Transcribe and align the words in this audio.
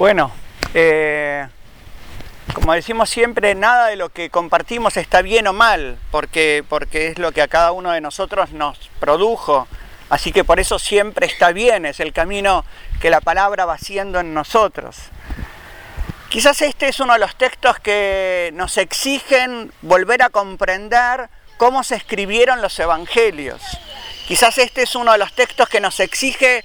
Bueno, 0.00 0.32
eh, 0.72 1.46
como 2.54 2.72
decimos 2.72 3.10
siempre, 3.10 3.54
nada 3.54 3.88
de 3.88 3.96
lo 3.96 4.08
que 4.08 4.30
compartimos 4.30 4.96
está 4.96 5.20
bien 5.20 5.46
o 5.46 5.52
mal, 5.52 5.98
porque, 6.10 6.64
porque 6.66 7.08
es 7.08 7.18
lo 7.18 7.32
que 7.32 7.42
a 7.42 7.48
cada 7.48 7.72
uno 7.72 7.92
de 7.92 8.00
nosotros 8.00 8.52
nos 8.52 8.78
produjo. 8.98 9.68
Así 10.08 10.32
que 10.32 10.42
por 10.42 10.58
eso 10.58 10.78
siempre 10.78 11.26
está 11.26 11.52
bien, 11.52 11.84
es 11.84 12.00
el 12.00 12.14
camino 12.14 12.64
que 13.02 13.10
la 13.10 13.20
palabra 13.20 13.66
va 13.66 13.74
haciendo 13.74 14.20
en 14.20 14.32
nosotros. 14.32 14.96
Quizás 16.30 16.62
este 16.62 16.88
es 16.88 16.98
uno 17.00 17.12
de 17.12 17.18
los 17.18 17.36
textos 17.36 17.78
que 17.80 18.52
nos 18.54 18.78
exigen 18.78 19.70
volver 19.82 20.22
a 20.22 20.30
comprender 20.30 21.28
cómo 21.58 21.84
se 21.84 21.96
escribieron 21.96 22.62
los 22.62 22.78
evangelios. 22.78 23.60
Quizás 24.26 24.56
este 24.56 24.80
es 24.80 24.94
uno 24.94 25.12
de 25.12 25.18
los 25.18 25.34
textos 25.34 25.68
que 25.68 25.80
nos 25.80 26.00
exige 26.00 26.64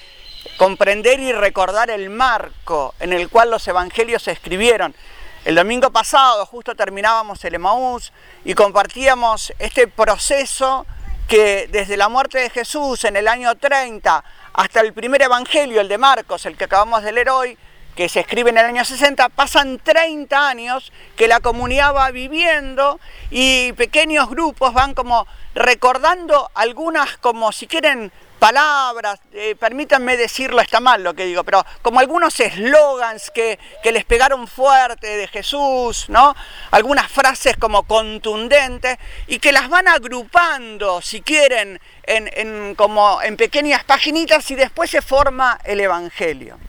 comprender 0.57 1.19
y 1.19 1.31
recordar 1.31 1.89
el 1.89 2.09
marco 2.09 2.95
en 2.99 3.13
el 3.13 3.29
cual 3.29 3.51
los 3.51 3.67
evangelios 3.67 4.23
se 4.23 4.31
escribieron. 4.31 4.95
El 5.43 5.55
domingo 5.55 5.91
pasado 5.91 6.45
justo 6.45 6.75
terminábamos 6.75 7.43
el 7.45 7.55
Emaús 7.55 8.11
y 8.43 8.53
compartíamos 8.55 9.53
este 9.59 9.87
proceso 9.87 10.85
que 11.27 11.67
desde 11.71 11.97
la 11.97 12.09
muerte 12.09 12.39
de 12.39 12.49
Jesús 12.49 13.03
en 13.03 13.15
el 13.15 13.27
año 13.27 13.55
30 13.55 14.23
hasta 14.53 14.81
el 14.81 14.93
primer 14.93 15.21
evangelio, 15.21 15.81
el 15.81 15.87
de 15.87 15.97
Marcos, 15.97 16.45
el 16.45 16.55
que 16.57 16.65
acabamos 16.65 17.03
de 17.03 17.11
leer 17.11 17.29
hoy, 17.29 17.57
que 17.95 18.09
se 18.09 18.19
escribe 18.19 18.49
en 18.49 18.57
el 18.57 18.65
año 18.65 18.83
60, 18.83 19.29
pasan 19.29 19.79
30 19.79 20.47
años 20.47 20.91
que 21.15 21.27
la 21.27 21.39
comunidad 21.39 21.95
va 21.95 22.11
viviendo 22.11 22.99
y 23.31 23.71
pequeños 23.73 24.29
grupos 24.29 24.73
van 24.73 24.93
como 24.93 25.27
recordando 25.53 26.51
algunas 26.53 27.17
como 27.17 27.51
si 27.51 27.67
quieren 27.67 28.11
palabras, 28.35 29.19
eh, 29.33 29.55
permítanme 29.55 30.17
decirlo, 30.17 30.61
está 30.61 30.79
mal 30.79 31.03
lo 31.03 31.13
que 31.13 31.25
digo, 31.25 31.43
pero 31.43 31.65
como 31.81 31.99
algunos 31.99 32.39
eslogans 32.39 33.31
que, 33.31 33.59
les 33.83 34.05
pegaron 34.05 34.47
fuerte 34.47 35.07
de 35.17 35.27
Jesús, 35.27 36.05
¿no? 36.09 36.35
Algunas 36.71 37.09
frases 37.11 37.55
como 37.57 37.83
contundentes 37.83 38.97
y 39.27 39.39
que 39.39 39.51
las 39.51 39.69
van 39.69 39.87
agrupando, 39.87 41.01
si 41.01 41.21
quieren, 41.21 41.79
en, 42.03 42.75
como 42.75 43.21
en 43.21 43.37
pequeñas 43.37 43.83
paginitas 43.83 44.49
y 44.51 44.55
después 44.55 44.91
se 44.91 45.01
forma 45.01 45.59
el 45.63 45.79
Evangelio. 45.79 46.59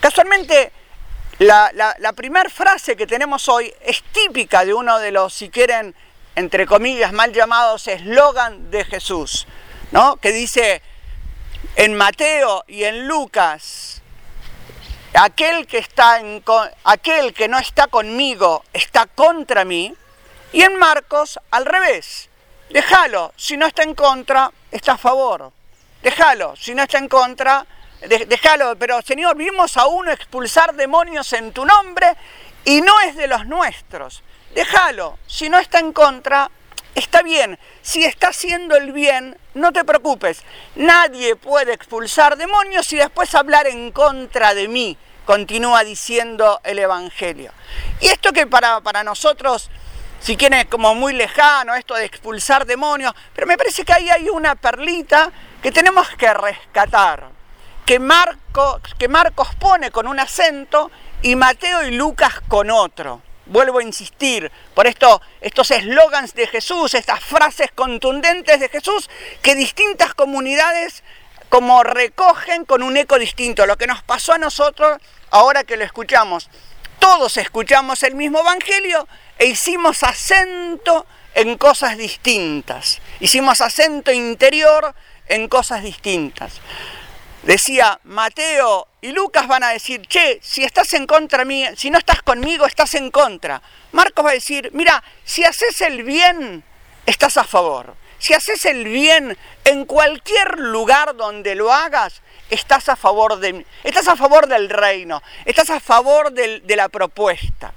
Casualmente, 0.00 0.72
la, 1.38 1.70
la 1.74 2.12
primera 2.12 2.50
frase 2.50 2.96
que 2.96 3.06
tenemos 3.06 3.48
hoy 3.48 3.72
es 3.80 4.02
típica 4.12 4.64
de 4.64 4.74
uno 4.74 4.98
de 4.98 5.12
los, 5.12 5.32
si 5.32 5.48
quieren, 5.50 5.94
entre 6.34 6.66
comillas, 6.66 7.12
mal 7.12 7.32
llamados 7.32 7.86
eslogan 7.86 8.70
de 8.70 8.84
Jesús, 8.84 9.46
¿no? 9.92 10.16
Que 10.16 10.32
dice, 10.32 10.82
en 11.76 11.94
Mateo 11.94 12.64
y 12.68 12.84
en 12.84 13.06
Lucas, 13.06 14.02
aquel 15.14 15.66
que, 15.66 15.78
está 15.78 16.20
en, 16.20 16.42
aquel 16.84 17.32
que 17.32 17.48
no 17.48 17.58
está 17.58 17.86
conmigo 17.86 18.64
está 18.72 19.06
contra 19.06 19.64
mí, 19.64 19.94
y 20.52 20.62
en 20.62 20.76
Marcos 20.76 21.38
al 21.50 21.64
revés, 21.64 22.28
déjalo, 22.70 23.32
si 23.36 23.56
no 23.56 23.66
está 23.66 23.82
en 23.82 23.94
contra, 23.94 24.50
está 24.70 24.92
a 24.92 24.98
favor, 24.98 25.52
déjalo, 26.02 26.54
si 26.56 26.74
no 26.74 26.82
está 26.82 26.98
en 26.98 27.08
contra, 27.08 27.64
déjalo, 28.06 28.76
pero 28.76 29.00
Señor, 29.00 29.36
vimos 29.36 29.76
a 29.76 29.86
uno 29.86 30.10
expulsar 30.10 30.74
demonios 30.74 31.32
en 31.32 31.52
tu 31.52 31.64
nombre 31.64 32.14
y 32.64 32.82
no 32.82 33.00
es 33.00 33.16
de 33.16 33.28
los 33.28 33.46
nuestros, 33.46 34.22
déjalo, 34.54 35.18
si 35.26 35.48
no 35.48 35.58
está 35.58 35.78
en 35.78 35.92
contra, 35.92 36.50
está 36.94 37.22
bien, 37.22 37.58
si 37.80 38.04
está 38.04 38.28
haciendo 38.28 38.76
el 38.76 38.92
bien, 38.92 39.36
no 39.54 39.72
te 39.72 39.84
preocupes, 39.84 40.42
nadie 40.74 41.36
puede 41.36 41.72
expulsar 41.72 42.36
demonios 42.36 42.92
y 42.92 42.96
después 42.96 43.34
hablar 43.34 43.66
en 43.66 43.92
contra 43.92 44.54
de 44.54 44.68
mí, 44.68 44.96
continúa 45.24 45.84
diciendo 45.84 46.60
el 46.64 46.78
Evangelio. 46.78 47.52
Y 48.00 48.08
esto 48.08 48.32
que 48.32 48.46
para, 48.46 48.80
para 48.80 49.04
nosotros, 49.04 49.70
si 50.20 50.36
quieren, 50.36 50.60
es 50.60 50.66
como 50.66 50.94
muy 50.94 51.14
lejano, 51.14 51.74
esto 51.74 51.94
de 51.94 52.04
expulsar 52.04 52.66
demonios, 52.66 53.14
pero 53.34 53.46
me 53.46 53.56
parece 53.56 53.84
que 53.84 53.92
ahí 53.92 54.10
hay 54.10 54.28
una 54.28 54.54
perlita 54.54 55.30
que 55.62 55.72
tenemos 55.72 56.08
que 56.10 56.32
rescatar, 56.34 57.28
que, 57.86 58.00
que 58.98 59.08
Marcos 59.08 59.48
pone 59.58 59.90
con 59.90 60.06
un 60.06 60.20
acento 60.20 60.90
y 61.22 61.36
Mateo 61.36 61.86
y 61.86 61.92
Lucas 61.92 62.40
con 62.48 62.70
otro 62.70 63.22
vuelvo 63.52 63.78
a 63.78 63.82
insistir, 63.82 64.50
por 64.74 64.86
esto, 64.86 65.20
estos 65.40 65.70
eslogans 65.70 66.34
de 66.34 66.46
Jesús, 66.46 66.94
estas 66.94 67.22
frases 67.22 67.70
contundentes 67.72 68.58
de 68.58 68.68
Jesús, 68.68 69.08
que 69.42 69.54
distintas 69.54 70.14
comunidades 70.14 71.04
como 71.48 71.82
recogen 71.82 72.64
con 72.64 72.82
un 72.82 72.96
eco 72.96 73.18
distinto. 73.18 73.66
Lo 73.66 73.76
que 73.76 73.86
nos 73.86 74.02
pasó 74.02 74.32
a 74.32 74.38
nosotros 74.38 74.98
ahora 75.30 75.64
que 75.64 75.76
lo 75.76 75.84
escuchamos. 75.84 76.48
Todos 76.98 77.36
escuchamos 77.36 78.02
el 78.04 78.14
mismo 78.14 78.40
Evangelio 78.40 79.06
e 79.38 79.46
hicimos 79.46 80.02
acento 80.02 81.04
en 81.34 81.58
cosas 81.58 81.98
distintas. 81.98 83.00
Hicimos 83.20 83.60
acento 83.60 84.12
interior 84.12 84.94
en 85.28 85.48
cosas 85.48 85.82
distintas. 85.82 86.60
Decía 87.42 87.98
Mateo 88.04 88.86
y 89.00 89.10
Lucas 89.10 89.48
van 89.48 89.64
a 89.64 89.70
decir, 89.70 90.06
che, 90.06 90.38
si 90.40 90.62
estás 90.62 90.92
en 90.92 91.06
contra 91.06 91.44
mía, 91.44 91.72
si 91.76 91.90
no 91.90 91.98
estás 91.98 92.22
conmigo, 92.22 92.66
estás 92.66 92.94
en 92.94 93.10
contra. 93.10 93.60
Marcos 93.90 94.24
va 94.24 94.30
a 94.30 94.34
decir, 94.34 94.70
mira, 94.74 95.02
si 95.24 95.42
haces 95.42 95.80
el 95.80 96.04
bien, 96.04 96.62
estás 97.04 97.36
a 97.36 97.44
favor. 97.44 97.96
Si 98.18 98.32
haces 98.32 98.64
el 98.66 98.84
bien 98.84 99.36
en 99.64 99.84
cualquier 99.86 100.60
lugar 100.60 101.16
donde 101.16 101.56
lo 101.56 101.72
hagas, 101.72 102.22
estás 102.48 102.88
a 102.88 102.94
favor, 102.94 103.40
de, 103.40 103.66
estás 103.82 104.06
a 104.06 104.14
favor 104.14 104.46
del 104.46 104.70
reino, 104.70 105.20
estás 105.44 105.70
a 105.70 105.80
favor 105.80 106.30
de 106.30 106.76
la 106.76 106.88
propuesta. 106.88 107.74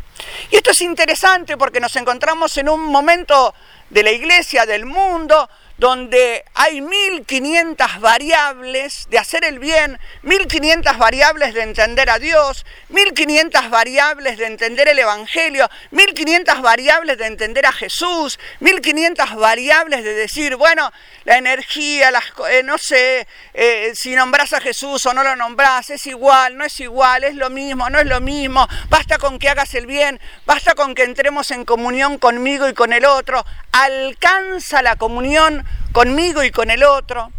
Y 0.52 0.58
esto 0.58 0.70
es 0.70 0.82
interesante 0.82 1.58
porque 1.58 1.80
nos 1.80 1.96
encontramos 1.96 2.56
en 2.58 2.70
un 2.70 2.82
momento 2.82 3.56
de 3.90 4.04
la 4.04 4.12
iglesia, 4.12 4.68
del 4.68 4.86
mundo, 4.86 5.50
donde 5.78 6.46
hay 6.54 6.80
1500 6.80 8.00
variables 8.00 9.08
de 9.10 9.20
hacer 9.20 9.44
el 9.44 9.60
bien, 9.60 10.00
1500 10.24 10.98
variables 10.98 11.54
de 11.54 11.64
entender 11.64 12.10
a 12.10 12.18
Dios, 12.18 12.66
1500 12.90 13.70
variables 13.70 14.38
de 14.38 14.46
entender 14.46 14.88
el 14.88 15.00
Evangelio, 15.00 15.70
1500 15.92 16.62
variables 16.62 17.18
de 17.18 17.26
entender 17.26 17.66
a 17.66 17.74
Jesús, 17.74 18.40
1500 18.62 19.36
variables 19.36 20.04
de 20.04 20.14
decir, 20.14 20.56
bueno, 20.56 20.92
la 21.26 21.38
energía, 21.38 22.10
las, 22.10 22.24
eh, 22.50 22.64
no 22.64 22.78
sé 22.78 23.28
eh, 23.54 23.92
si 23.96 24.16
nombras 24.16 24.54
a 24.54 24.62
Jesús 24.62 25.06
o 25.06 25.14
no 25.14 25.24
lo 25.24 25.36
nombras, 25.36 25.90
es 25.90 26.08
igual, 26.08 26.56
no 26.56 26.64
es 26.64 26.80
igual, 26.80 27.26
es 27.26 27.36
lo 27.36 27.50
mismo, 27.50 27.90
no 27.90 28.00
es 28.00 28.06
lo 28.06 28.22
mismo, 28.22 28.66
basta 28.90 29.18
con 29.18 29.40
que 29.40 29.50
hagas 29.50 29.74
el 29.74 29.88
bien, 29.88 30.22
basta 30.46 30.74
con 30.74 30.96
que 30.96 31.04
entremos 31.04 31.52
en 31.52 31.66
comunión 31.66 32.18
conmigo 32.18 32.70
y 32.70 32.74
con 32.74 32.94
el 32.94 33.04
otro, 33.04 33.46
alcanza 33.74 34.82
la 34.82 34.96
comunión 34.96 35.65
conmigo 35.92 36.44
y 36.44 36.52
con 36.52 36.72
el 36.72 36.84
otro. 36.84 37.32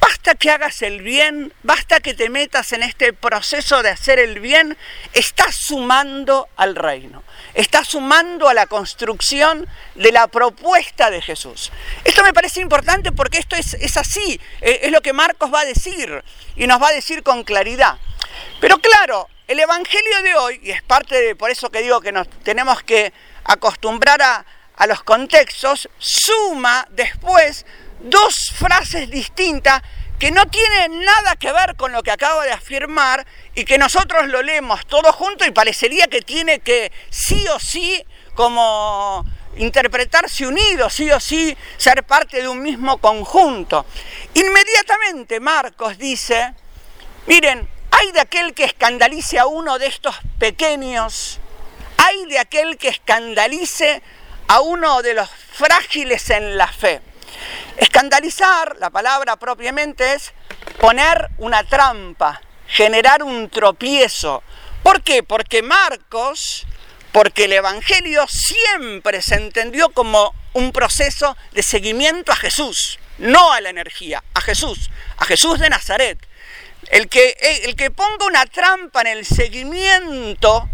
Basta 0.00 0.36
que 0.36 0.50
hagas 0.50 0.82
el 0.82 1.02
bien, 1.02 1.52
basta 1.62 2.00
que 2.00 2.14
te 2.14 2.28
metas 2.28 2.72
en 2.72 2.82
este 2.82 3.12
proceso 3.12 3.82
de 3.82 3.90
hacer 3.90 4.18
el 4.20 4.38
bien, 4.38 4.76
estás 5.12 5.56
sumando 5.56 6.48
al 6.56 6.76
reino, 6.76 7.24
estás 7.54 7.88
sumando 7.88 8.48
a 8.48 8.54
la 8.54 8.66
construcción 8.66 9.66
de 9.96 10.12
la 10.12 10.28
propuesta 10.28 11.10
de 11.10 11.20
Jesús. 11.20 11.72
Esto 12.04 12.22
me 12.22 12.32
parece 12.32 12.60
importante 12.60 13.10
porque 13.10 13.38
esto 13.38 13.56
es, 13.56 13.74
es 13.74 13.96
así, 13.96 14.40
eh, 14.60 14.80
es 14.82 14.92
lo 14.92 15.00
que 15.00 15.12
Marcos 15.12 15.52
va 15.52 15.60
a 15.60 15.64
decir 15.64 16.22
y 16.54 16.66
nos 16.66 16.80
va 16.80 16.88
a 16.88 16.92
decir 16.92 17.24
con 17.24 17.42
claridad. 17.42 17.98
Pero 18.60 18.78
claro, 18.78 19.28
el 19.48 19.58
Evangelio 19.58 20.22
de 20.22 20.36
hoy, 20.36 20.60
y 20.62 20.70
es 20.70 20.82
parte 20.82 21.20
de, 21.20 21.34
por 21.34 21.50
eso 21.50 21.70
que 21.70 21.82
digo 21.82 22.00
que 22.00 22.12
nos 22.12 22.28
tenemos 22.44 22.82
que 22.82 23.12
acostumbrar 23.44 24.20
a, 24.22 24.44
a 24.78 24.86
los 24.86 25.02
contextos, 25.02 25.88
suma 25.98 26.86
después 26.90 27.66
dos 28.00 28.52
frases 28.56 29.10
distintas 29.10 29.82
que 30.18 30.30
no 30.30 30.46
tienen 30.46 31.04
nada 31.04 31.36
que 31.36 31.52
ver 31.52 31.76
con 31.76 31.92
lo 31.92 32.02
que 32.02 32.10
acabo 32.10 32.42
de 32.42 32.52
afirmar 32.52 33.26
y 33.54 33.64
que 33.64 33.78
nosotros 33.78 34.28
lo 34.28 34.42
leemos 34.42 34.86
todo 34.86 35.12
junto 35.12 35.44
y 35.44 35.50
parecería 35.50 36.06
que 36.06 36.22
tiene 36.22 36.60
que 36.60 36.92
sí 37.10 37.46
o 37.48 37.58
sí 37.60 38.04
como 38.34 39.24
interpretarse 39.56 40.46
unido, 40.46 40.90
sí 40.90 41.10
o 41.10 41.18
sí 41.18 41.56
ser 41.76 42.04
parte 42.04 42.40
de 42.40 42.48
un 42.48 42.62
mismo 42.62 42.98
conjunto. 42.98 43.84
Inmediatamente 44.34 45.40
Marcos 45.40 45.98
dice, 45.98 46.54
miren, 47.26 47.68
hay 47.90 48.12
de 48.12 48.20
aquel 48.20 48.54
que 48.54 48.64
escandalice 48.64 49.38
a 49.38 49.46
uno 49.46 49.78
de 49.78 49.86
estos 49.86 50.16
pequeños, 50.38 51.40
hay 51.96 52.26
de 52.26 52.38
aquel 52.38 52.76
que 52.76 52.88
escandalice 52.88 54.02
a 54.48 54.60
uno 54.60 55.02
de 55.02 55.14
los 55.14 55.28
frágiles 55.52 56.30
en 56.30 56.56
la 56.56 56.66
fe. 56.66 57.00
Escandalizar, 57.76 58.76
la 58.80 58.90
palabra 58.90 59.36
propiamente 59.36 60.14
es 60.14 60.32
poner 60.80 61.28
una 61.36 61.62
trampa, 61.64 62.40
generar 62.66 63.22
un 63.22 63.50
tropiezo. 63.50 64.42
¿Por 64.82 65.02
qué? 65.02 65.22
Porque 65.22 65.62
Marcos, 65.62 66.66
porque 67.12 67.44
el 67.44 67.52
Evangelio 67.52 68.26
siempre 68.26 69.22
se 69.22 69.36
entendió 69.36 69.90
como 69.90 70.34
un 70.54 70.72
proceso 70.72 71.36
de 71.52 71.62
seguimiento 71.62 72.32
a 72.32 72.36
Jesús, 72.36 72.98
no 73.18 73.52
a 73.52 73.60
la 73.60 73.68
energía, 73.68 74.24
a 74.34 74.40
Jesús, 74.40 74.90
a 75.18 75.24
Jesús 75.26 75.58
de 75.58 75.70
Nazaret. 75.70 76.18
el 76.90 77.08
que, 77.08 77.36
el 77.64 77.76
que 77.76 77.90
ponga 77.90 78.24
una 78.24 78.46
trampa 78.46 79.02
en 79.02 79.08
el 79.08 79.26
seguimiento, 79.26 80.70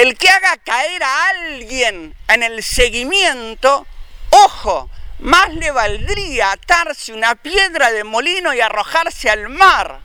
el 0.00 0.16
que 0.16 0.30
haga 0.30 0.56
caer 0.56 1.02
a 1.02 1.28
alguien 1.28 2.14
en 2.28 2.42
el 2.42 2.62
seguimiento, 2.62 3.86
ojo, 4.30 4.88
más 5.18 5.52
le 5.52 5.70
valdría 5.72 6.52
atarse 6.52 7.12
una 7.12 7.34
piedra 7.34 7.92
de 7.92 8.02
molino 8.02 8.54
y 8.54 8.62
arrojarse 8.62 9.28
al 9.28 9.50
mar. 9.50 10.00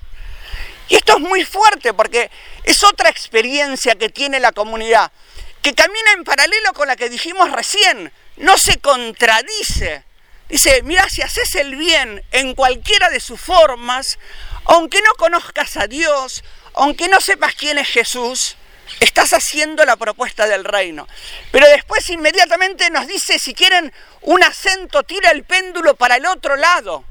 Y 0.90 0.96
esto 0.96 1.14
es 1.14 1.22
muy 1.22 1.46
fuerte 1.46 1.94
porque 1.94 2.30
es 2.66 2.84
otra 2.84 3.10
experiencia 3.10 3.96
que 3.96 4.10
tiene 4.10 4.42
la 4.42 4.52
comunidad, 4.52 5.14
que 5.62 5.74
camina 5.74 6.12
en 6.12 6.26
paralelo 6.26 6.74
con 6.74 6.90
la 6.90 6.98
que 6.98 7.10
dijimos 7.10 7.50
recién, 7.54 8.12
no 8.36 8.58
se 8.58 8.80
contradice. 8.80 10.04
Dice, 10.50 10.82
mira, 10.84 11.08
si 11.08 11.22
haces 11.22 11.56
el 11.56 11.78
bien 11.78 12.22
en 12.34 12.54
cualquiera 12.54 13.10
de 13.10 13.22
sus 13.22 13.40
formas, 13.40 14.20
aunque 14.66 15.02
no 15.02 15.14
conozcas 15.14 15.78
a 15.78 15.88
Dios, 15.88 16.44
aunque 16.74 17.08
no 17.08 17.22
sepas 17.22 17.56
quién 17.56 17.78
es 17.78 17.88
Jesús, 17.88 18.58
estás 19.00 19.34
haciendo 19.34 19.86
la 19.86 19.96
propuesta 19.96 20.48
del 20.48 20.64
reino. 20.64 21.08
Pero 21.52 21.68
después 21.68 22.10
inmediatamente 22.10 22.90
nos 22.90 23.08
dice, 23.08 23.40
si 23.40 23.54
quieren 23.54 23.94
un 24.22 24.44
acento, 24.44 25.04
tira 25.04 25.32
el 25.32 25.44
péndulo 25.44 25.96
para 25.96 26.16
el 26.18 26.26
otro 26.26 26.56
lado. 26.56 27.04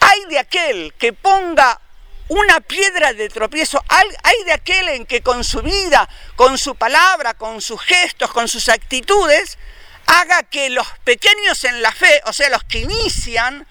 Hay 0.00 0.24
de 0.30 0.38
aquel 0.38 0.94
que 0.98 1.12
ponga 1.12 1.80
una 2.28 2.60
piedra 2.60 3.12
de 3.12 3.28
tropiezo, 3.28 3.82
hay 3.88 4.44
de 4.44 4.52
aquel 4.52 4.88
en 4.90 5.04
que 5.04 5.20
con 5.20 5.42
su 5.42 5.62
vida, 5.62 6.08
con 6.36 6.58
su 6.58 6.76
palabra, 6.76 7.34
con 7.34 7.60
sus 7.60 7.80
gestos, 7.82 8.30
con 8.30 8.46
sus 8.46 8.68
actitudes, 8.68 9.58
haga 10.06 10.44
que 10.44 10.70
los 10.70 10.86
pequeños 11.04 11.64
en 11.64 11.82
la 11.82 11.92
fe, 11.92 12.22
o 12.26 12.32
sea, 12.32 12.48
los 12.50 12.64
que 12.64 12.80
inician, 12.80 13.66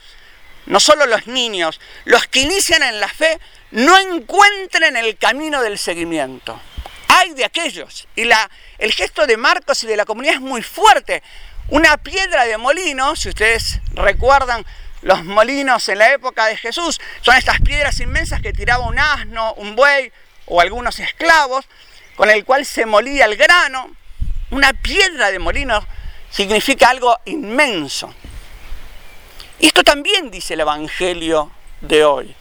no 0.65 0.79
solo 0.79 1.05
los 1.05 1.27
niños, 1.27 1.79
los 2.05 2.27
que 2.27 2.41
inician 2.41 2.83
en 2.83 2.99
la 2.99 3.07
fe, 3.07 3.39
no 3.71 3.97
encuentren 3.97 4.97
el 4.97 5.17
camino 5.17 5.61
del 5.61 5.77
seguimiento. 5.77 6.59
Hay 7.19 7.33
de 7.33 7.43
aquellos. 7.43 8.07
Y 8.15 8.23
la, 8.23 8.49
el 8.77 8.93
gesto 8.93 9.27
de 9.27 9.35
Marcos 9.35 9.83
y 9.83 9.87
de 9.87 9.97
la 9.97 10.05
comunidad 10.05 10.35
es 10.35 10.41
muy 10.41 10.61
fuerte. 10.61 11.21
Una 11.67 11.97
piedra 11.97 12.45
de 12.45 12.57
molino, 12.57 13.15
si 13.17 13.27
ustedes 13.29 13.81
recuerdan 13.93 14.65
los 15.01 15.25
molinos 15.25 15.89
en 15.89 15.97
la 15.97 16.13
época 16.13 16.45
de 16.45 16.55
Jesús, 16.55 16.99
son 17.21 17.35
estas 17.35 17.59
piedras 17.59 17.99
inmensas 17.99 18.41
que 18.41 18.53
tiraba 18.53 18.87
un 18.87 18.97
asno, 18.97 19.53
un 19.55 19.75
buey 19.75 20.11
o 20.45 20.61
algunos 20.61 20.97
esclavos, 20.99 21.65
con 22.15 22.29
el 22.29 22.45
cual 22.45 22.65
se 22.65 22.85
molía 22.85 23.25
el 23.25 23.35
grano. 23.35 23.91
Una 24.51 24.71
piedra 24.71 25.29
de 25.29 25.39
molino 25.39 25.85
significa 26.29 26.89
algo 26.89 27.19
inmenso. 27.25 28.13
Y 29.59 29.67
esto 29.67 29.83
también 29.83 30.31
dice 30.31 30.53
el 30.53 30.61
Evangelio 30.61 31.51
de 31.81 32.05
hoy. 32.05 32.35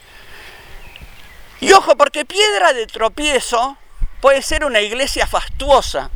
Y 1.61 1.73
ojo, 1.73 1.97
porque 1.97 2.25
piedra 2.25 2.73
de 2.73 2.87
tropiezo 2.87 3.77
puede 4.21 4.43
ser 4.43 4.65
una 4.65 4.81
iglesia 4.81 5.27
fastuosa. 5.27 6.11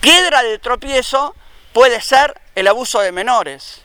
Piedra 0.00 0.42
de 0.42 0.58
tropiezo 0.58 1.34
puede 1.72 2.00
ser 2.00 2.40
el 2.54 2.68
abuso 2.68 3.00
de 3.00 3.12
menores. 3.12 3.82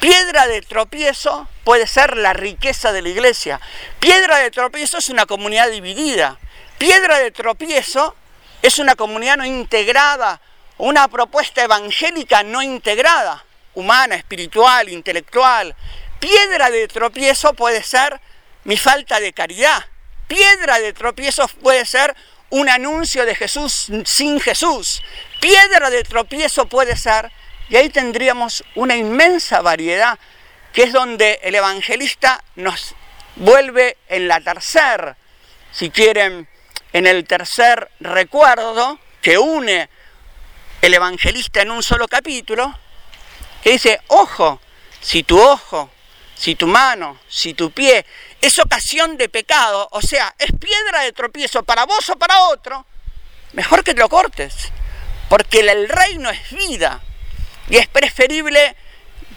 Piedra 0.00 0.46
de 0.46 0.62
tropiezo 0.62 1.48
puede 1.64 1.86
ser 1.86 2.16
la 2.16 2.32
riqueza 2.32 2.92
de 2.92 3.02
la 3.02 3.08
iglesia. 3.08 3.60
Piedra 3.98 4.38
de 4.38 4.50
tropiezo 4.50 4.98
es 4.98 5.08
una 5.08 5.26
comunidad 5.26 5.70
dividida. 5.70 6.38
Piedra 6.78 7.18
de 7.18 7.32
tropiezo 7.32 8.14
es 8.62 8.78
una 8.78 8.94
comunidad 8.94 9.36
no 9.36 9.44
integrada, 9.44 10.40
una 10.76 11.08
propuesta 11.08 11.64
evangélica 11.64 12.44
no 12.44 12.62
integrada, 12.62 13.44
humana, 13.74 14.14
espiritual, 14.14 14.88
intelectual. 14.88 15.74
Piedra 16.20 16.70
de 16.70 16.86
tropiezo 16.86 17.54
puede 17.54 17.82
ser 17.82 18.20
mi 18.64 18.76
falta 18.76 19.18
de 19.18 19.32
caridad. 19.32 19.84
Piedra 20.28 20.78
de 20.78 20.92
tropiezo 20.92 21.48
puede 21.48 21.84
ser 21.84 22.14
un 22.50 22.68
anuncio 22.68 23.24
de 23.24 23.34
Jesús 23.34 23.88
sin 24.04 24.40
Jesús. 24.40 25.02
Piedra 25.40 25.90
de 25.90 26.02
tropiezo 26.02 26.66
puede 26.66 26.96
ser, 26.96 27.30
y 27.68 27.76
ahí 27.76 27.90
tendríamos 27.90 28.64
una 28.74 28.96
inmensa 28.96 29.60
variedad, 29.60 30.18
que 30.72 30.84
es 30.84 30.92
donde 30.92 31.40
el 31.42 31.54
evangelista 31.54 32.42
nos 32.56 32.94
vuelve 33.36 33.96
en 34.08 34.28
la 34.28 34.40
tercer, 34.40 35.16
si 35.70 35.90
quieren, 35.90 36.48
en 36.92 37.06
el 37.06 37.26
tercer 37.26 37.90
recuerdo 38.00 38.98
que 39.20 39.38
une 39.38 39.88
el 40.80 40.94
evangelista 40.94 41.60
en 41.60 41.70
un 41.70 41.82
solo 41.82 42.08
capítulo, 42.08 42.78
que 43.62 43.72
dice, 43.72 44.00
ojo, 44.08 44.60
si 45.00 45.22
tu 45.22 45.40
ojo, 45.40 45.90
si 46.38 46.54
tu 46.54 46.68
mano, 46.68 47.18
si 47.28 47.52
tu 47.52 47.72
pie 47.72 48.06
es 48.40 48.58
ocasión 48.60 49.16
de 49.16 49.28
pecado, 49.28 49.88
o 49.90 50.00
sea, 50.00 50.34
es 50.38 50.52
piedra 50.52 51.02
de 51.02 51.12
tropiezo 51.12 51.64
para 51.64 51.84
vos 51.84 52.08
o 52.10 52.16
para 52.16 52.42
otro, 52.44 52.86
mejor 53.54 53.82
que 53.82 53.92
te 53.92 54.00
lo 54.00 54.08
cortes, 54.08 54.54
porque 55.28 55.60
el 55.60 55.88
reino 55.88 56.30
es 56.30 56.50
vida 56.52 57.00
y 57.68 57.76
es 57.76 57.88
preferible 57.88 58.76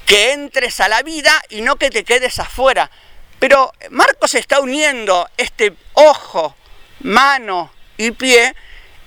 que 0.05 0.33
entres 0.33 0.79
a 0.79 0.87
la 0.89 1.01
vida 1.01 1.41
y 1.49 1.61
no 1.61 1.77
que 1.77 1.89
te 1.89 2.03
quedes 2.03 2.37
afuera. 2.37 2.91
Pero 3.39 3.73
Marcos 3.89 4.35
está 4.35 4.59
uniendo 4.59 5.27
este 5.37 5.75
ojo, 5.93 6.55
mano 6.99 7.71
y 7.97 8.11
pie 8.11 8.55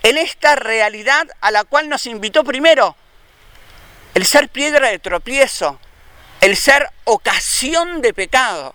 en 0.02 0.18
esta 0.18 0.56
realidad 0.56 1.28
a 1.40 1.52
la 1.52 1.62
cual 1.62 1.88
nos 1.88 2.06
invitó 2.06 2.42
primero 2.42 2.96
el 4.14 4.26
ser 4.26 4.48
piedra 4.48 4.88
de 4.88 4.98
tropiezo, 4.98 5.78
el 6.44 6.58
ser 6.58 6.90
ocasión 7.04 8.02
de 8.02 8.12
pecado. 8.12 8.74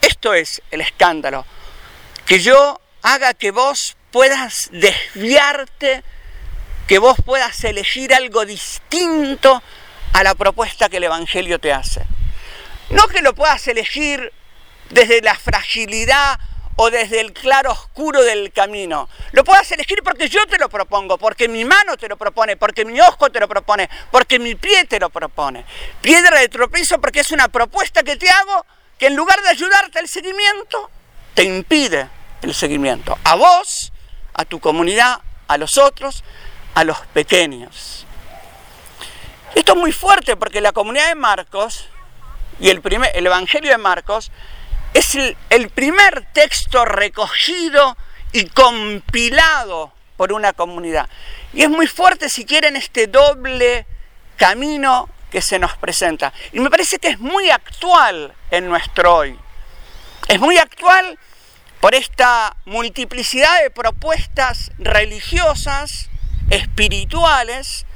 Esto 0.00 0.32
es 0.32 0.62
el 0.70 0.80
escándalo. 0.80 1.44
Que 2.24 2.40
yo 2.40 2.80
haga 3.02 3.34
que 3.34 3.50
vos 3.50 3.98
puedas 4.10 4.70
desviarte, 4.72 6.04
que 6.88 6.98
vos 6.98 7.18
puedas 7.22 7.64
elegir 7.64 8.14
algo 8.14 8.46
distinto 8.46 9.62
a 10.14 10.22
la 10.22 10.34
propuesta 10.34 10.88
que 10.88 10.96
el 10.96 11.04
Evangelio 11.04 11.58
te 11.58 11.74
hace. 11.74 12.02
No 12.88 13.06
que 13.08 13.20
lo 13.20 13.34
puedas 13.34 13.68
elegir 13.68 14.32
desde 14.88 15.20
la 15.20 15.34
fragilidad 15.34 16.40
o 16.76 16.90
desde 16.90 17.20
el 17.20 17.32
claro 17.32 17.72
oscuro 17.72 18.22
del 18.22 18.52
camino. 18.52 19.08
Lo 19.32 19.44
puedas 19.44 19.70
elegir 19.72 20.02
porque 20.02 20.28
yo 20.28 20.46
te 20.46 20.58
lo 20.58 20.68
propongo, 20.68 21.18
porque 21.18 21.48
mi 21.48 21.64
mano 21.64 21.96
te 21.96 22.08
lo 22.08 22.16
propone, 22.16 22.56
porque 22.56 22.84
mi 22.84 23.00
ojo 23.00 23.30
te 23.30 23.40
lo 23.40 23.48
propone, 23.48 23.88
porque 24.10 24.38
mi 24.38 24.54
pie 24.54 24.84
te 24.84 24.98
lo 24.98 25.10
propone. 25.10 25.64
Piedra 26.00 26.40
de 26.40 26.48
tropiezo 26.48 27.00
porque 27.00 27.20
es 27.20 27.30
una 27.30 27.48
propuesta 27.48 28.02
que 28.02 28.16
te 28.16 28.28
hago 28.30 28.66
que 28.98 29.06
en 29.08 29.16
lugar 29.16 29.40
de 29.42 29.50
ayudarte 29.50 29.98
al 29.98 30.08
seguimiento, 30.08 30.90
te 31.34 31.44
impide 31.44 32.08
el 32.42 32.54
seguimiento. 32.54 33.18
A 33.24 33.34
vos, 33.34 33.92
a 34.34 34.44
tu 34.44 34.60
comunidad, 34.60 35.20
a 35.48 35.58
los 35.58 35.78
otros, 35.78 36.22
a 36.74 36.84
los 36.84 36.98
pequeños. 37.12 38.06
Esto 39.54 39.72
es 39.72 39.78
muy 39.78 39.92
fuerte 39.92 40.36
porque 40.36 40.60
la 40.60 40.72
comunidad 40.72 41.08
de 41.08 41.14
Marcos 41.14 41.88
y 42.58 42.68
el, 42.68 42.80
primer, 42.80 43.10
el 43.14 43.26
Evangelio 43.26 43.70
de 43.70 43.78
Marcos 43.78 44.30
es 44.94 45.14
el, 45.14 45.70
primer 45.70 46.26
texto 46.32 46.84
recogido 46.84 47.96
y 48.32 48.46
compilado 48.46 49.92
por 50.16 50.32
una 50.32 50.52
comunidad. 50.52 51.08
Y 51.52 51.62
es 51.62 51.70
muy 51.70 51.86
fuerte 51.86 52.28
si 52.28 52.44
quieren 52.44 52.76
este 52.76 53.06
doble 53.06 53.86
camino 54.36 55.08
que 55.30 55.40
se 55.40 55.58
nos 55.58 55.76
presenta. 55.76 56.32
Y 56.52 56.60
me 56.60 56.70
parece 56.70 56.98
que 56.98 57.08
es 57.08 57.18
muy 57.18 57.50
actual 57.50 58.34
en 58.50 58.68
nuestro 58.68 59.16
hoy. 59.16 59.38
Es 60.28 60.38
muy 60.38 60.58
actual 60.58 61.18
por 61.80 61.94
esta 61.94 62.56
multiplicidad 62.64 63.62
de 63.62 63.70
propuestas 63.70 64.70
religiosas, 64.78 66.10
espirituales, 66.50 67.86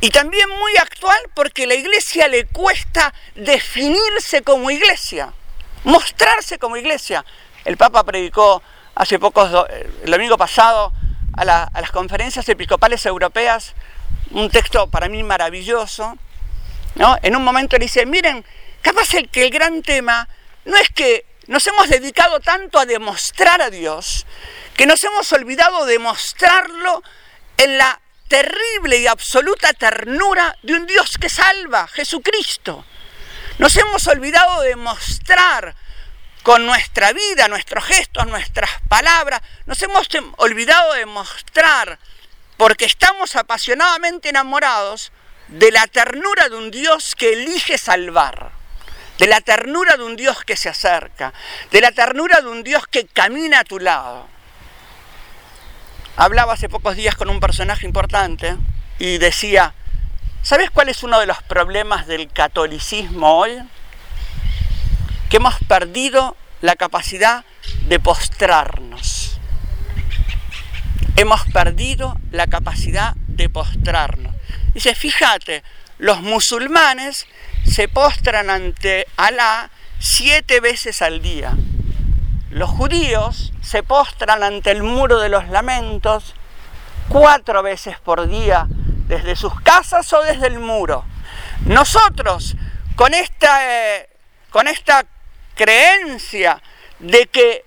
y 0.00 0.10
también 0.10 0.48
muy 0.48 0.76
actual 0.76 1.18
porque 1.34 1.64
a 1.64 1.66
la 1.66 1.74
iglesia 1.74 2.28
le 2.28 2.46
cuesta 2.46 3.12
definirse 3.34 4.42
como 4.42 4.70
iglesia, 4.70 5.32
mostrarse 5.84 6.58
como 6.58 6.76
iglesia. 6.76 7.24
El 7.64 7.76
Papa 7.76 8.04
predicó 8.04 8.62
hace 8.94 9.18
pocos, 9.18 9.66
el 10.02 10.10
domingo 10.10 10.36
pasado, 10.36 10.92
a, 11.36 11.44
las 11.44 11.90
conferencias 11.90 12.48
episcopales 12.48 13.04
europeas, 13.06 13.74
un 14.30 14.50
texto 14.50 14.88
para 14.88 15.08
mí 15.08 15.22
maravilloso, 15.22 16.16
en 17.22 17.36
un 17.36 17.42
momento 17.42 17.76
le 17.76 17.86
dice, 17.86 18.06
miren, 18.06 18.44
capaz 18.82 19.14
el 19.14 19.28
que 19.28 19.44
el 19.44 19.50
gran 19.50 19.82
tema 19.82 20.28
no 20.64 20.76
es 20.76 20.88
que 20.90 21.26
nos 21.46 21.66
hemos 21.66 21.88
dedicado 21.88 22.40
tanto 22.40 22.78
a 22.78 22.86
demostrar 22.86 23.60
a 23.60 23.70
Dios, 23.70 24.26
que 24.76 24.86
nos 24.86 25.02
hemos 25.04 25.30
olvidado 25.32 25.84
de 25.86 25.98
mostrarlo 25.98 27.02
en 27.56 27.78
la 27.78 28.00
terrible 28.28 28.98
y 28.98 29.06
absoluta 29.06 29.72
ternura 29.72 30.56
de 30.62 30.74
un 30.74 30.86
Dios 30.86 31.18
que 31.18 31.28
salva, 31.28 31.86
Jesucristo. 31.88 32.84
Nos 33.58 33.76
hemos 33.76 34.06
olvidado 34.08 34.62
de 34.62 34.74
mostrar 34.74 35.74
con 36.42 36.66
nuestra 36.66 37.12
vida, 37.12 37.48
nuestros 37.48 37.84
gestos, 37.84 38.26
nuestras 38.26 38.70
palabras, 38.88 39.40
nos 39.66 39.80
hemos 39.82 40.08
olvidado 40.36 40.92
de 40.94 41.06
mostrar, 41.06 41.98
porque 42.56 42.84
estamos 42.84 43.36
apasionadamente 43.36 44.28
enamorados, 44.28 45.12
de 45.48 45.70
la 45.70 45.86
ternura 45.86 46.48
de 46.48 46.56
un 46.56 46.70
Dios 46.70 47.14
que 47.14 47.32
elige 47.32 47.78
salvar, 47.78 48.50
de 49.18 49.26
la 49.26 49.40
ternura 49.40 49.96
de 49.96 50.02
un 50.02 50.16
Dios 50.16 50.42
que 50.44 50.56
se 50.56 50.68
acerca, 50.68 51.32
de 51.70 51.80
la 51.80 51.92
ternura 51.92 52.40
de 52.40 52.48
un 52.48 52.62
Dios 52.62 52.86
que 52.88 53.06
camina 53.06 53.60
a 53.60 53.64
tu 53.64 53.78
lado. 53.78 54.26
Hablaba 56.16 56.54
hace 56.54 56.68
pocos 56.68 56.96
días 56.96 57.14
con 57.14 57.28
un 57.28 57.40
personaje 57.40 57.86
importante 57.86 58.56
y 58.98 59.18
decía, 59.18 59.74
¿sabes 60.44 60.70
cuál 60.70 60.90
es 60.90 61.02
uno 61.02 61.18
de 61.18 61.26
los 61.26 61.42
problemas 61.42 62.06
del 62.06 62.28
catolicismo 62.28 63.38
hoy? 63.38 63.58
Que 65.30 65.38
hemos 65.38 65.56
perdido 65.66 66.36
la 66.60 66.76
capacidad 66.76 67.44
de 67.88 67.98
postrarnos. 67.98 69.40
Hemos 71.16 71.44
perdido 71.46 72.20
la 72.30 72.46
capacidad 72.46 73.14
de 73.26 73.48
postrarnos. 73.48 74.34
Dice, 74.74 74.94
fíjate, 74.94 75.64
los 75.98 76.20
musulmanes 76.20 77.26
se 77.64 77.88
postran 77.88 78.50
ante 78.50 79.06
Alá 79.16 79.70
siete 79.98 80.60
veces 80.60 81.00
al 81.00 81.22
día. 81.22 81.56
Los 82.50 82.68
judíos 82.68 83.52
se 83.62 83.82
postran 83.82 84.42
ante 84.42 84.70
el 84.72 84.82
muro 84.82 85.20
de 85.20 85.30
los 85.30 85.48
lamentos 85.48 86.34
cuatro 87.08 87.62
veces 87.62 87.98
por 87.98 88.28
día, 88.28 88.68
desde 89.06 89.36
sus 89.36 89.58
casas 89.60 90.12
o 90.12 90.22
desde 90.22 90.46
el 90.46 90.58
muro. 90.58 91.04
Nosotros, 91.66 92.56
con 92.96 93.14
esta, 93.14 93.96
eh, 93.96 94.08
con 94.50 94.68
esta 94.68 95.04
creencia 95.54 96.60
de 96.98 97.26
que 97.26 97.64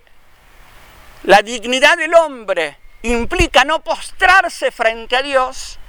la 1.24 1.42
dignidad 1.42 1.98
del 1.98 2.14
hombre 2.16 2.78
implica 3.04 3.64
no 3.64 3.80
postrarse 3.82 4.72
frente 4.72 5.16
a 5.16 5.22
Dios, 5.22 5.80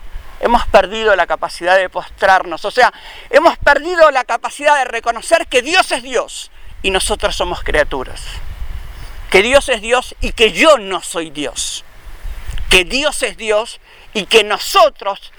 hemos 0.40 0.66
perdido 0.66 1.16
la 1.16 1.26
capacidad 1.26 1.76
de 1.76 1.88
postrarnos, 1.88 2.64
o 2.64 2.70
sea, 2.70 2.92
hemos 3.30 3.58
perdido 3.58 4.10
la 4.10 4.24
capacidad 4.24 4.76
de 4.76 4.84
reconocer 4.84 5.46
que 5.46 5.62
Dios 5.62 5.90
es 5.92 6.02
Dios 6.02 6.50
y 6.82 6.90
nosotros 6.90 7.36
somos 7.36 7.62
criaturas. 7.62 8.22
Que 9.30 9.42
Dios 9.42 9.68
es 9.68 9.82
Dios 9.82 10.14
y 10.20 10.32
que 10.32 10.52
yo 10.52 10.78
no 10.78 11.02
soy 11.02 11.30
Dios. 11.30 11.84
Que 12.70 12.84
Dios 12.84 13.22
es 13.22 13.36
Dios 13.36 13.80
y 14.14 14.26
que 14.26 14.42
nosotros 14.44 15.32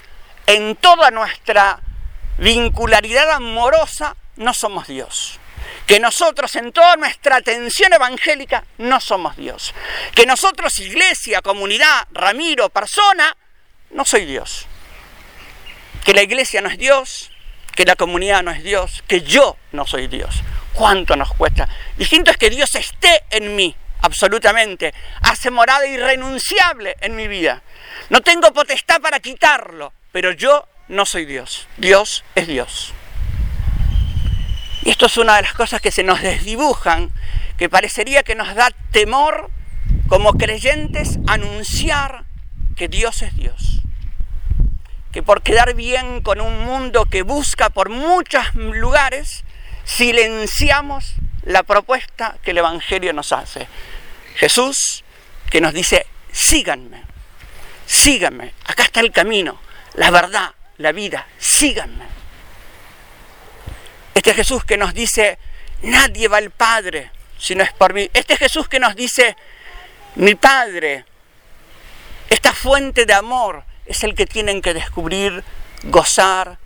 en 0.54 0.76
toda 0.76 1.10
nuestra 1.10 1.80
vincularidad 2.38 3.30
amorosa 3.30 4.16
no 4.36 4.54
somos 4.54 4.86
Dios. 4.86 5.38
Que 5.86 6.00
nosotros 6.00 6.54
en 6.56 6.72
toda 6.72 6.96
nuestra 6.96 7.36
atención 7.36 7.92
evangélica 7.92 8.64
no 8.78 9.00
somos 9.00 9.36
Dios. 9.36 9.74
Que 10.14 10.26
nosotros, 10.26 10.78
iglesia, 10.78 11.42
comunidad, 11.42 12.06
Ramiro, 12.12 12.68
persona, 12.70 13.36
no 13.90 14.04
soy 14.04 14.24
Dios 14.24 14.66
que 16.04 16.14
la 16.14 16.22
iglesia 16.22 16.60
no 16.60 16.68
es 16.68 16.78
Dios, 16.78 17.30
que 17.74 17.84
la 17.84 17.96
comunidad 17.96 18.42
no 18.42 18.50
es 18.50 18.62
Dios, 18.62 19.04
que 19.06 19.22
yo 19.22 19.56
no 19.72 19.86
soy 19.86 20.06
Dios. 20.06 20.42
¿Cuánto 20.72 21.16
nos 21.16 21.32
cuesta? 21.34 21.68
Distinto 21.96 22.30
es 22.30 22.36
que 22.36 22.50
Dios 22.50 22.74
esté 22.74 23.24
en 23.30 23.54
mí, 23.56 23.74
absolutamente, 24.00 24.94
hace 25.22 25.50
morada 25.50 25.86
irrenunciable 25.86 26.96
en 27.00 27.16
mi 27.16 27.28
vida. 27.28 27.62
No 28.08 28.22
tengo 28.22 28.52
potestad 28.52 29.00
para 29.00 29.20
quitarlo, 29.20 29.92
pero 30.12 30.32
yo 30.32 30.66
no 30.88 31.06
soy 31.06 31.24
Dios. 31.24 31.66
Dios 31.76 32.24
es 32.34 32.46
Dios. 32.46 32.92
Y 34.82 34.90
esto 34.90 35.06
es 35.06 35.16
una 35.16 35.36
de 35.36 35.42
las 35.42 35.52
cosas 35.52 35.80
que 35.80 35.90
se 35.90 36.02
nos 36.02 36.22
desdibujan, 36.22 37.12
que 37.58 37.68
parecería 37.68 38.22
que 38.22 38.34
nos 38.34 38.54
da 38.54 38.70
temor 38.90 39.50
como 40.08 40.32
creyentes 40.34 41.18
anunciar 41.26 42.24
que 42.76 42.88
Dios 42.88 43.22
es 43.22 43.36
Dios 43.36 43.80
que 45.12 45.22
por 45.22 45.42
quedar 45.42 45.74
bien 45.74 46.22
con 46.22 46.40
un 46.40 46.64
mundo 46.64 47.04
que 47.06 47.22
busca 47.22 47.70
por 47.70 47.88
muchos 47.88 48.54
lugares, 48.54 49.44
silenciamos 49.84 51.14
la 51.42 51.62
propuesta 51.62 52.36
que 52.42 52.52
el 52.52 52.58
Evangelio 52.58 53.12
nos 53.12 53.32
hace. 53.32 53.66
Jesús 54.36 55.04
que 55.50 55.60
nos 55.60 55.74
dice, 55.74 56.06
síganme, 56.30 57.02
síganme, 57.86 58.54
acá 58.64 58.84
está 58.84 59.00
el 59.00 59.10
camino, 59.10 59.58
la 59.94 60.10
verdad, 60.10 60.52
la 60.78 60.92
vida, 60.92 61.26
síganme. 61.38 62.04
Este 64.14 64.34
Jesús 64.34 64.64
que 64.64 64.76
nos 64.76 64.94
dice, 64.94 65.38
nadie 65.82 66.28
va 66.28 66.38
al 66.38 66.50
Padre 66.50 67.10
si 67.38 67.54
no 67.54 67.62
es 67.64 67.72
por 67.72 67.94
mí. 67.94 68.10
Este 68.12 68.36
Jesús 68.36 68.68
que 68.68 68.78
nos 68.78 68.94
dice, 68.94 69.36
mi 70.16 70.34
Padre, 70.34 71.04
esta 72.28 72.52
fuente 72.52 73.06
de 73.06 73.14
amor, 73.14 73.64
es 73.86 74.04
el 74.04 74.14
que 74.14 74.26
tienen 74.26 74.62
que 74.62 74.74
descubrir, 74.74 75.42
gozar, 75.84 76.58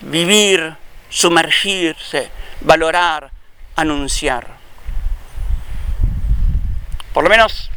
vivir, 0.00 0.76
sumergirse, 1.08 2.30
valorar, 2.60 3.30
anunciar. 3.76 4.46
Por 7.12 7.24
lo 7.24 7.30
menos 7.30 7.70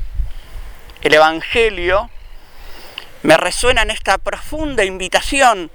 el 1.02 1.14
Evangelio 1.14 2.10
me 3.24 3.38
resuena 3.38 3.82
en 3.82 3.92
esta 3.92 4.18
profunda 4.18 4.84
invitación 4.84 5.72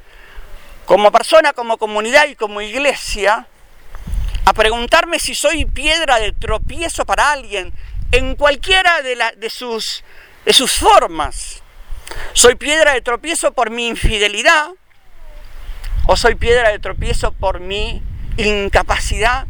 como 0.84 1.12
persona, 1.12 1.52
como 1.52 1.78
comunidad 1.78 2.26
y 2.28 2.34
como 2.34 2.60
iglesia 2.60 3.46
a 4.44 4.52
preguntarme 4.52 5.18
si 5.18 5.34
soy 5.34 5.64
piedra 5.64 6.18
de 6.18 6.32
tropiezo 6.32 7.04
para 7.06 7.32
alguien 7.32 7.72
en 8.10 8.34
cualquiera 8.34 9.02
de, 9.02 9.16
de, 9.36 9.50
sus, 9.50 10.02
de 10.44 10.52
sus 10.52 10.72
formas. 10.74 11.62
¿Soy 12.32 12.56
piedra 12.56 12.92
de 12.92 13.00
tropiezo 13.00 13.52
por 13.52 13.70
mi 13.70 13.88
infidelidad? 13.88 14.68
¿O 16.06 16.16
soy 16.16 16.34
piedra 16.34 16.70
de 16.70 16.78
tropiezo 16.78 17.32
por 17.32 17.60
mi 17.60 18.02
incapacidad 18.36 19.46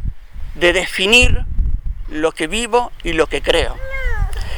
de 0.55 0.71
definir 0.71 1.45
lo 2.07 2.31
que 2.31 2.47
vivo 2.47 2.91
y 3.03 3.13
lo 3.13 3.27
que 3.27 3.41
creo? 3.41 3.75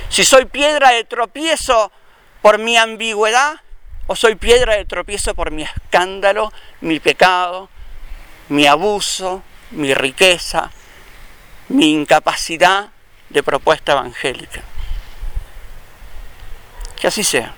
Si 0.10 0.24
soy 0.24 0.46
piedra 0.46 0.92
de 0.92 1.04
tropiezo 1.06 1.92
por 2.46 2.60
mi 2.60 2.78
ambigüedad 2.78 3.56
o 4.06 4.16
soy 4.16 4.36
piedra 4.36 4.76
de 4.76 4.86
tropiezo 4.86 5.34
por 5.34 5.50
mi 5.50 5.64
escándalo, 5.64 6.54
mi 6.80 7.00
pecado, 7.00 7.70
mi 8.50 8.68
abuso, 8.68 9.42
mi 9.72 9.96
riqueza, 9.96 10.70
mi 11.70 11.92
incapacidad 11.92 12.90
de 13.30 13.42
propuesta 13.42 13.94
evangélica. 13.94 14.62
Que 17.02 17.08
así 17.08 17.24
sea. 17.24 17.56